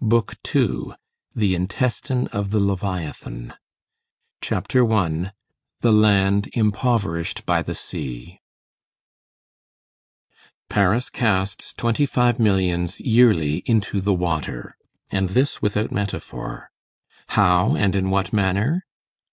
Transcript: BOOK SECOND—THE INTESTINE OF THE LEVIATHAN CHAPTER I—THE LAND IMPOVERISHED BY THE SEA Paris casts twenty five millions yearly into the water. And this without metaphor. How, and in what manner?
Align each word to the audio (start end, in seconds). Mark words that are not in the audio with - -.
BOOK 0.00 0.36
SECOND—THE 0.46 1.56
INTESTINE 1.56 2.28
OF 2.28 2.52
THE 2.52 2.60
LEVIATHAN 2.60 3.52
CHAPTER 4.40 4.92
I—THE 4.92 5.90
LAND 5.92 6.48
IMPOVERISHED 6.56 7.44
BY 7.44 7.62
THE 7.62 7.74
SEA 7.74 8.40
Paris 10.68 11.10
casts 11.10 11.72
twenty 11.72 12.06
five 12.06 12.38
millions 12.38 13.00
yearly 13.00 13.64
into 13.66 14.00
the 14.00 14.14
water. 14.14 14.76
And 15.10 15.30
this 15.30 15.60
without 15.60 15.90
metaphor. 15.90 16.70
How, 17.30 17.74
and 17.74 17.96
in 17.96 18.08
what 18.10 18.32
manner? 18.32 18.84